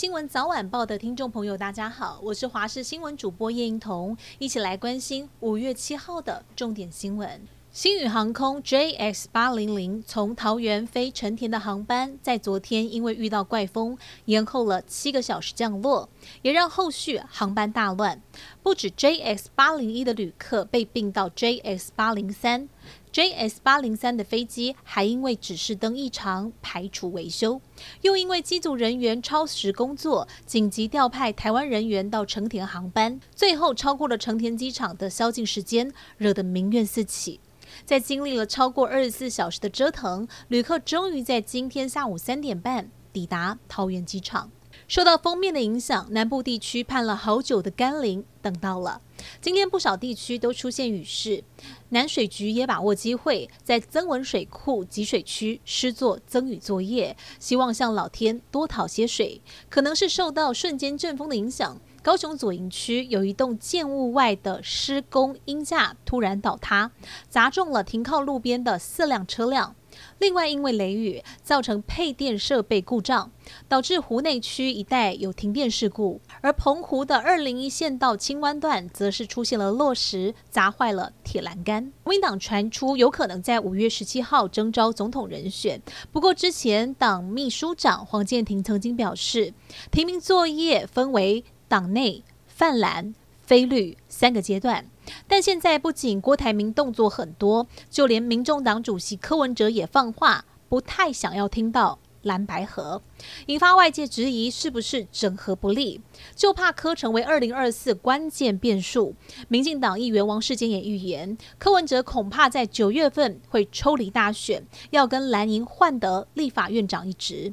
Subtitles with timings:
[0.00, 7.46] 新闻早晚报的听众朋友，大家好，我是华视新闻主播叶英彤，一起来关心五月七号的重点新闻。
[7.70, 16.08] 星宇航空 JX 八零零从桃园飞成田的航班，在昨天因为遇到怪风，延后了七个小时降落，
[16.40, 18.22] 也让后续航班大乱。
[18.62, 22.68] 不止 JX 八零一的旅客被并到 JX 八零三
[23.12, 27.60] JS 八零三的飞机还因为指示灯异常排除维修，
[28.02, 37.40] 又因为机组人员超时工作，紧急调派台湾人员到成田航班，最后超过了成田机场的宵禁时间，惹得民怨四起。
[37.84, 44.50] 在经历了超过二十四小时的折腾，旅客终于在今天下午三点半抵达桃园机场。
[44.90, 49.00] 受到锋面的影响，南部地区盼了好久的甘霖等到了。
[49.40, 51.44] 今天不少地区都出现雨势，
[51.90, 59.40] 南水局也把握机会，在增文水库集水区施作增雨作业，希望向老天多讨些水。
[59.68, 61.80] 可能是受到瞬间阵风的影响。
[62.02, 66.90] 高雄左营区有一栋建物外的施工鹰架突然倒塌，
[67.28, 69.76] 砸中了停靠路边的四辆车辆。
[70.20, 73.32] 另外，因为雷雨造成配电设备故障，
[73.68, 76.20] 导致湖内区一带有停电事故。
[76.42, 81.90] 而澎湖的二零一线道清湾段则是出现了落石砸坏了铁栏杆。
[82.02, 85.80] 国民党传出有可能在五月十七号征召总统人选，
[86.12, 89.54] 不过之前党秘书长黄建庭曾经表示，
[89.90, 91.42] 提名作业分为。
[91.70, 93.14] 党内泛蓝、
[93.50, 94.86] 非绿三个阶段，
[95.26, 103.02] 但现在不仅郭台铭动作很多，就连民众党主席柯文哲也放话，不太想要听到蓝白合，
[103.46, 106.00] 引发外界质疑是不是整合不利，
[106.36, 109.16] 就怕柯成为二零二四关键变数。
[109.48, 117.52] 民进党议员王世坚也预言，柯文哲恐怕在九月份会抽离大选，要跟蓝营换得立法院长一职。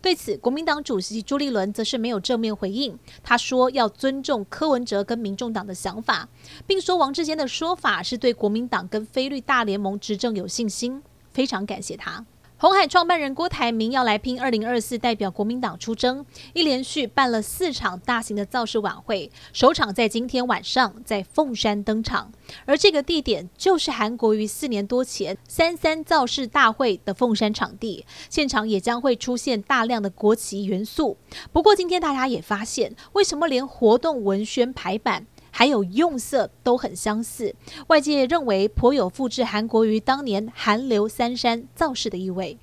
[0.00, 2.98] 对此，国民党主席朱立伦则是没有正面回应。
[3.22, 6.28] 他说要尊重柯文哲跟民众党的想法，
[6.66, 12.24] 并说王志坚的说法是对国民党跟非绿大联盟执政有信心，非常感谢他。
[12.58, 16.24] 鸿海创办人郭台铭要来拼二零二四，代表国民党出征，
[16.54, 22.32] 一连续办了四场大型的造势晚会，首场在今天晚上在凤山登场，
[22.64, 31.18] 而这个地点就是韩国于四年多前三三造势大会的凤山场地，现场也将会出现大量的国旗元素。
[31.52, 35.26] 不过今天大家也发现，为什么连活动文宣排版，
[35.58, 37.54] 还有用色都很相似，
[37.86, 42.58] 外界认为颇有复制韩国瑜当年韩流三山造势的意味。